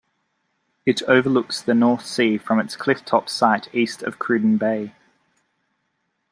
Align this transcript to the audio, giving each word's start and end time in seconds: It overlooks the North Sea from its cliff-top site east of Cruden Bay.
It 0.83 1.03
overlooks 1.03 1.61
the 1.61 1.75
North 1.75 2.07
Sea 2.07 2.39
from 2.39 2.59
its 2.59 2.75
cliff-top 2.75 3.29
site 3.29 3.69
east 3.71 4.01
of 4.01 4.17
Cruden 4.17 4.57
Bay. 4.57 4.95